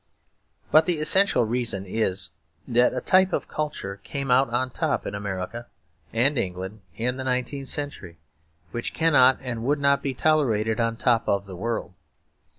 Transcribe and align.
But 0.71 0.87
the 0.87 0.97
essential 0.97 1.45
reason 1.45 1.85
is 1.85 2.31
that 2.67 2.91
a 2.95 3.01
type 3.01 3.31
of 3.33 3.47
culture 3.47 3.97
came 4.01 4.31
out 4.31 4.49
on 4.49 4.71
top 4.71 5.05
in 5.05 5.13
America 5.13 5.67
and 6.11 6.39
England 6.39 6.81
in 6.95 7.17
the 7.17 7.23
nineteenth 7.23 7.67
century, 7.67 8.17
which 8.71 8.95
cannot 8.95 9.37
and 9.41 9.63
would 9.63 9.77
not 9.79 10.01
be 10.01 10.15
tolerated 10.15 10.79
on 10.79 10.97
top 10.97 11.29
of 11.29 11.45
the 11.45 11.55
world. 11.55 11.93